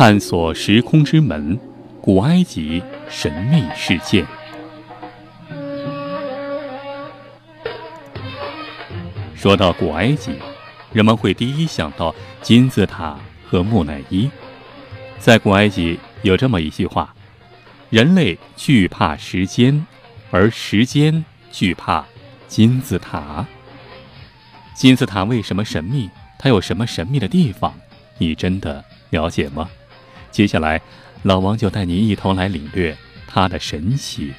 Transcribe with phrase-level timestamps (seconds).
[0.00, 1.60] 探索时空之门，
[2.00, 4.26] 古埃及神秘事件。
[9.34, 10.32] 说到古埃及，
[10.94, 14.30] 人们会第一想到金字塔和木乃伊。
[15.18, 17.14] 在古埃及有这么一句话
[17.90, 19.86] ：“人类惧怕时间，
[20.30, 21.22] 而时间
[21.52, 22.06] 惧怕
[22.48, 23.44] 金字塔。”
[24.72, 26.08] 金字塔为什么神秘？
[26.38, 27.74] 它有什么神秘的地方？
[28.16, 29.68] 你真的了解吗？
[30.30, 30.80] 接下来，
[31.22, 32.96] 老王就带你一同来领略
[33.26, 34.32] 它的神奇。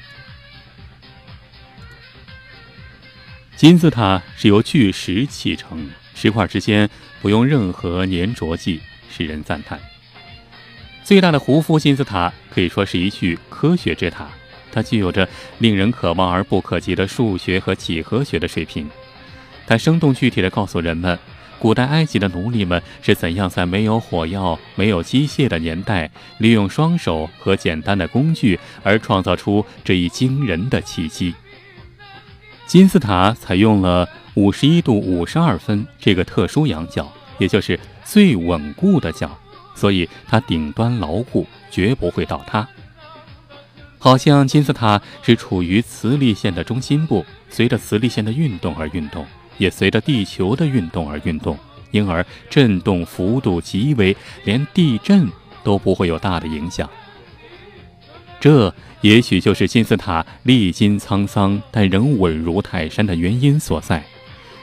[3.56, 6.88] 金字塔是由巨石砌成，石块之间
[7.20, 8.80] 不用任何粘着剂，
[9.10, 9.78] 使人赞叹。
[11.04, 14.28] 最大的胡夫金字塔可以说是一具科学之塔，
[14.72, 18.88] 它具有着令人可望而不可及的数学和几何学的水平。
[19.66, 21.16] 它生动具体地告诉人们，
[21.62, 31.32] 古代埃及的奴隶们是怎样在没有火药、没有机械的年代，利用双手和简单的工具而创造出这一惊人的奇迹。
[32.66, 39.30] 金字塔采用了五十一度五十二分这个特殊仰角，也就是最稳固的角，
[39.76, 42.66] 所以它顶端牢固，绝不会倒塌。
[44.00, 49.24] 好像金字塔是处于磁力线的中心部，随着磁力线的运动而运动。
[49.62, 51.56] 也随着地球的运动而运动，
[51.92, 55.28] 因而震动幅度极微，连地震
[55.62, 56.90] 都不会有大的影响。
[58.40, 64.02] 这也许就是金字塔历经沧桑但仍稳如泰山的原因所在。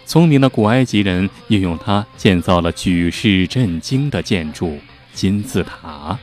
[0.06, 4.78] 聪明的古埃及人运用它建造了举世震惊的建筑——
[5.14, 6.20] 金字塔。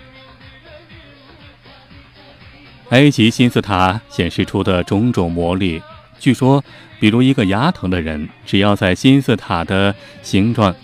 [2.91, 5.81] 埃及金字塔显示出的种种魔力，
[6.27, 6.65] 据说。
[6.99, 10.75] 比如一个牙疼的人，只要在金字塔的形状，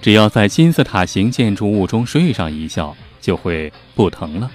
[0.00, 4.50] 只要在金字塔形建筑物中睡上一觉，就会不疼了。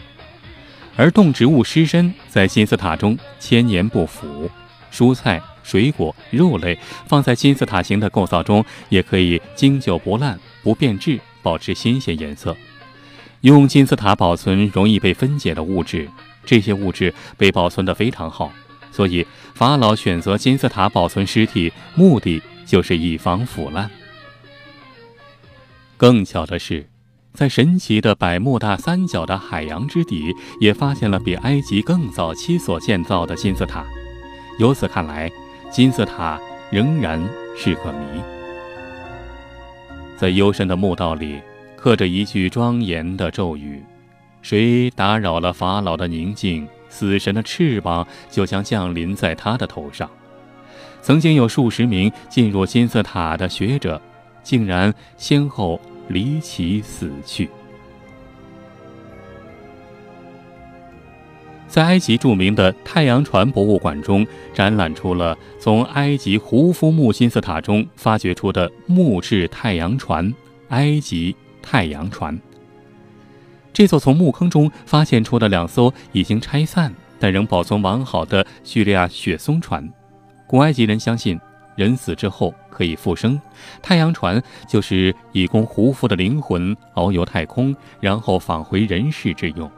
[0.95, 4.50] 而动植物尸身在金字塔中千年不腐，
[4.91, 12.57] 蔬菜、水果、肉类放在金字塔形的构造中，也可以经久不烂、不变质，保持新鲜颜色。
[13.41, 16.09] 用金字塔保存容易被分解的物质，
[16.44, 18.51] 这些物质被保存得非常好。
[18.99, 23.89] 所以，法老选择金字塔保存尸体，目的就是以防腐烂。
[25.95, 26.85] 更巧的是，
[27.33, 33.85] 在神奇的百慕大三角的海洋之底，也发现了比埃及更早期所建造的金字塔。
[34.59, 35.31] 由此看来，
[35.71, 36.37] 金字塔
[36.69, 38.21] 仍然是个谜。
[40.17, 41.39] 在幽深的墓道里，
[41.77, 43.81] 刻着一句庄严的咒语
[44.43, 50.09] ：“谁打扰了法老的宁静？”死神的翅膀就将降临在他的头上。
[51.01, 54.01] 曾经有数十名进入金字塔的学者，
[54.44, 55.79] 竟然先后
[56.09, 57.49] 离奇死去。
[61.67, 70.33] 在埃及著名的太阳船博物馆中，展览出了从埃及胡夫木金字塔中发掘出的木质太阳船——
[70.69, 72.38] 埃及太阳船。
[73.72, 79.88] 这座从墓坑中发现出的两艘已经拆散但仍保存完好的叙利亚雪松船，
[80.47, 81.40] 古埃及人相信
[81.75, 83.40] 人死之后可以复生，
[83.81, 89.69] 太阳船就是以供胡夫的灵魂遨游太空，然后返回人世之用。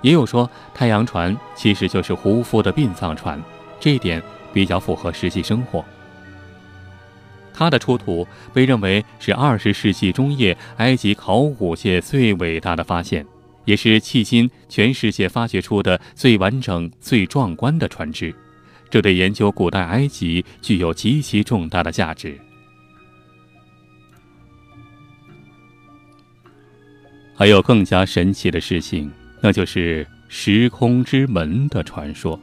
[0.00, 3.42] 也有说太阳船其实就是胡夫的殡葬船，
[3.80, 5.84] 这一点比较符合实际生活。
[7.58, 8.24] 它的出土
[8.54, 13.26] 被认为是二十世纪中叶埃及考古界最伟大的发现，
[13.64, 18.32] 也是迄今全世界发掘出的最完整、最壮观的船只。
[18.88, 22.38] 这对研究古代埃及具有极其重大的价值。
[27.34, 29.10] 还有更加神奇的事情，
[29.42, 32.40] 那就是时空之门的传说。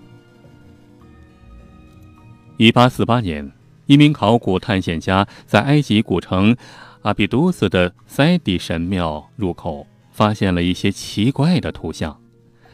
[2.57, 3.49] 一八四八年。
[3.85, 6.55] 一名考古探险家在埃及古城
[7.03, 12.19] 阿比都斯的塞底神庙入口发现了一些奇怪的图像。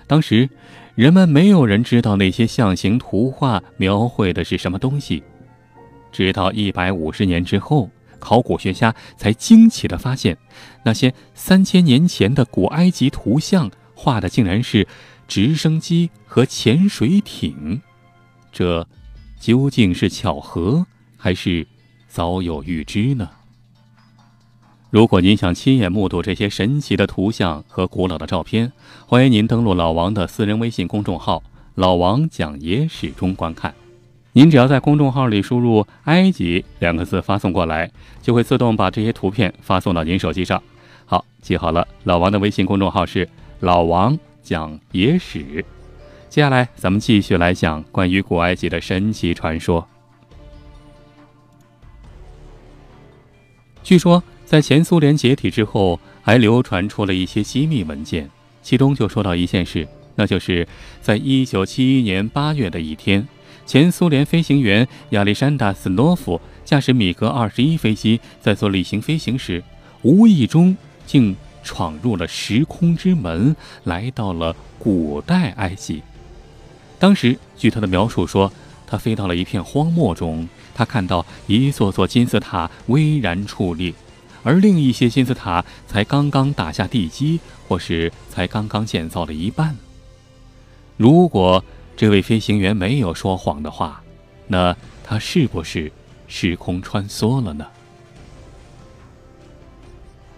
[0.07, 0.49] 当时，
[0.95, 5.23] 人们没有人知道那些象形图画描绘的是什么东西。
[6.11, 10.37] 直到一百五十年之后，考古学家才惊奇地发现，
[10.83, 14.87] 那些三千年前的古埃及图像画的竟然是
[15.27, 17.81] 直升机和潜水艇。
[18.51, 18.85] 这
[19.39, 20.85] 究竟是巧合？
[21.23, 21.67] 还是
[22.07, 23.29] 早有预知呢？
[24.89, 28.73] 如果您想亲眼目睹这些神奇的图像和古老的照片，
[29.05, 31.43] 欢迎您登录老王的私人微信公众号
[31.75, 33.71] “老王讲野史”中观看。
[34.33, 37.91] 您只要在公众号里输入“埃及”两个字发送过来，
[38.23, 40.61] 就会自动把这些图片发送到您手机上。
[41.05, 43.29] 好，记好了，老王的微信公众号是
[43.59, 45.63] 老王讲野史。
[46.29, 49.87] 接下来，咱们继续来讲关于古埃及的神奇传说。
[53.91, 58.29] 据说，在前苏联解体之后，还流传出了一些机密文件，
[58.63, 59.85] 其中就说到一件事，
[60.15, 60.65] 那就是
[61.01, 63.27] 在一九七一年八月的一天，
[63.65, 69.61] 前苏联飞行员亚历山大·斯诺夫驾驶米格二十一飞机在做例行飞行时，
[70.03, 73.53] 无意中竟闯入了时空之门，
[73.83, 76.01] 来到了古代埃及。
[76.97, 78.53] 当时，据他的描述说，
[78.87, 83.93] 他飞到了一片荒漠中，他看到一座座金字塔巍然矗立，
[84.43, 89.77] 而另一些金字塔才刚刚打下地基，或是才刚刚建造了一半。
[90.97, 91.63] 如果
[91.95, 94.01] 这位飞行员没有说谎的话，
[94.47, 95.91] 那他是不是
[96.27, 97.67] 时空穿梭了呢？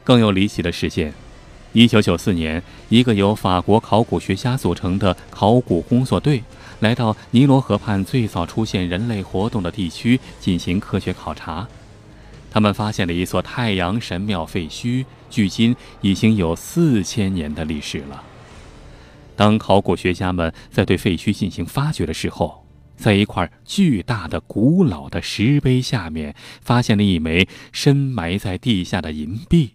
[0.03, 1.13] 更有离奇的事件。
[1.71, 6.43] 一九九四年，一个由法国考古学家组成的考古工作队
[6.83, 11.65] 来到尼罗河畔最早出现人类活动的地区进行科学考察。
[12.51, 18.21] 他们发现了一座太阳神庙废墟，距今已经有四千年的历史了。
[19.35, 29.71] 当考古学家们在对废墟进行发掘的时候，在一块巨大的、古老的石碑下面，发现了一枚深埋在地下的银币。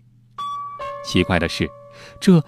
[1.05, 1.69] 奇怪的是。
[2.21, 2.45] 这，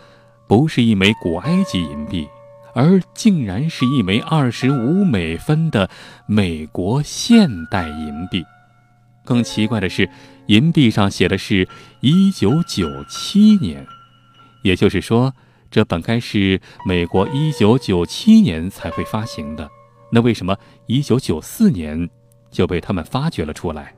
[0.46, 2.28] 不是一枚古埃及银币，
[2.74, 5.88] 而竟然是一枚二十五美分的
[6.26, 8.44] 美国现代银币。
[9.24, 10.08] 更奇怪的是，
[10.46, 11.68] 银币上写的是
[12.00, 13.86] 一九九七年，
[14.62, 15.34] 也就是说，
[15.70, 19.68] 这本该是美国一九九七年才会发行的。
[20.10, 20.56] 那为什么
[20.86, 22.08] 一九九四年
[22.50, 23.94] 就被他们发掘了出来？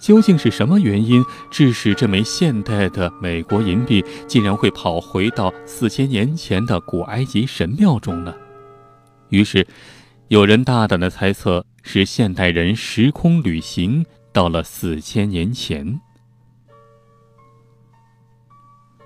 [0.00, 8.34] 究竟是什么原因致使这枚现代的美国银币竟然会跑回到四千年前的古埃及神庙中呢？
[9.28, 9.66] 于是，
[10.28, 16.00] 有人大胆的猜测是现代人时空旅行到了四千年前。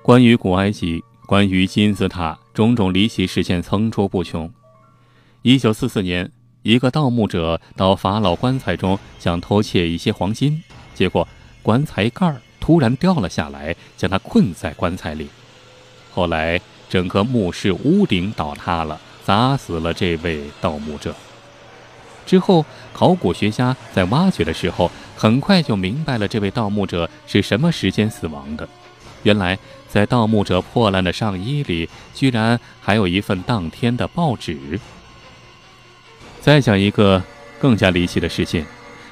[0.00, 4.50] 关于古埃及，关于金字塔，种种离奇事件层出不穷。
[5.42, 6.30] 一九四四年，
[6.62, 10.62] 一个盗墓者到法老棺材中想偷窃一些黄金。
[10.94, 11.26] 结果，
[11.62, 15.28] 棺材盖突然掉了下来，将他困在棺材里。
[16.12, 21.14] 后来，整个墓室屋顶倒塌了，砸死了这位盗墓者。
[22.24, 28.66] 之后，考古学家在挖掘的时候，很快就明白了这位盗墓者是什么时间死亡的。
[29.24, 29.58] 原来，
[29.88, 34.80] 在盗墓者破烂的上衣里，居然还有一份当天的报纸。
[36.40, 37.22] 再讲一个
[37.60, 38.64] 更加离奇的事件，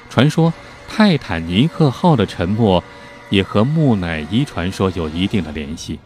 [0.09, 0.51] 传说。
[0.87, 2.83] 泰坦尼克号的沉没，
[3.29, 5.99] 也和木乃伊传说有一定的联系。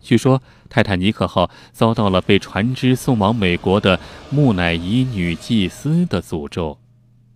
[0.00, 3.98] 据说，泰坦尼克号遭到了被船只送往美国的
[4.30, 6.78] 木乃伊女祭司的诅咒。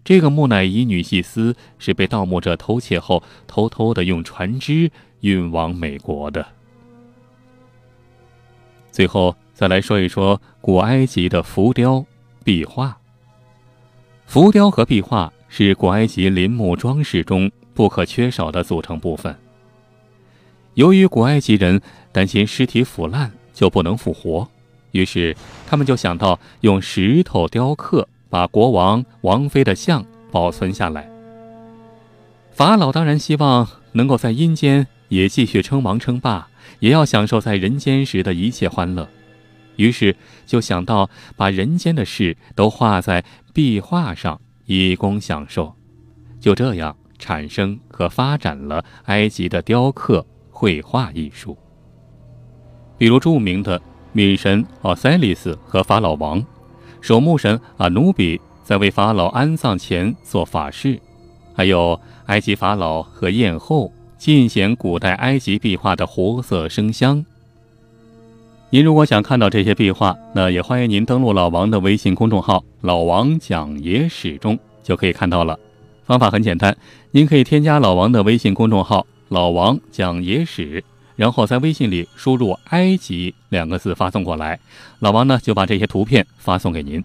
[0.05, 4.91] 这个木乃伊女祭司是被盗墓者偷窃后，偷偷的用船只
[5.21, 6.47] 运往美国的。
[8.91, 12.05] 最后，再来说一说古埃及的浮雕、
[12.43, 12.97] 壁画。
[14.27, 15.33] 浮雕和壁画。
[15.51, 19.37] 是古埃及陵墓装饰中不可缺少的组成部分。
[20.75, 21.83] 由于古埃及人
[22.13, 24.49] 担心尸体腐烂就不能复活，
[24.93, 31.11] 于是他们就想到用石头雕刻，把国王、王妃的像保存下来。
[32.53, 39.09] 法老当然希望能够在阴间也继续称王称霸，也要享受在人间时的一切欢乐，
[39.75, 40.15] 于是
[40.47, 44.41] 就想到把人间的事都画在壁画上。
[44.79, 45.75] 以供享受，
[46.39, 51.59] 就这样产生和发展了埃及的雕刻绘画艺术。
[52.97, 56.41] 比如著名的女神奥赛利斯和法老王，
[57.01, 61.01] 守墓神阿努比在为法老安葬前做法事，
[61.53, 67.25] 还有埃及法老和艳后尽显古代埃及壁画的活色生香。
[68.73, 75.59] 您如果想看到这些壁画，那也欢迎您登录老王的微信公众号“老王讲野史”中就可以看到了。
[76.05, 76.77] 方法很简单，
[77.11, 80.85] 您可以添加老王的微信公众号“老王讲野史”，
[81.17, 84.61] 然后在微信里输入“埃及”两个字发送过来，
[85.01, 87.03] 老王呢就把这些图片发送给您，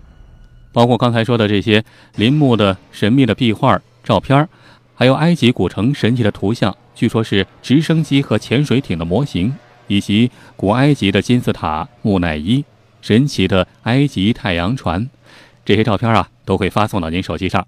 [0.71, 1.83] 包括刚才说的这些
[2.15, 4.47] 陵墓的神秘的壁画、照片，
[4.93, 9.51] 还有埃及古城神奇的图像，据说是直升机和潜水艇的模型。
[9.87, 12.63] 以及古埃及的金字塔、木乃伊、
[13.01, 15.09] 神奇的埃及太阳船，
[15.63, 17.65] 这些照片啊，都会发送到您手机上。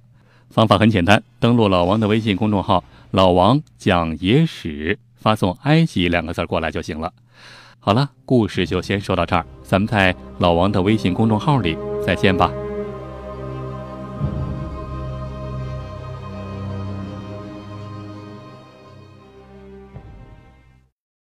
[0.49, 7.13] 方法很简单，登录老王的微信公众号“老王讲野史”，发送“埃及”两个字过来就行了。
[7.79, 12.51] 好了，故事就先说到这儿，咱们在老王的微信公众号里再见吧。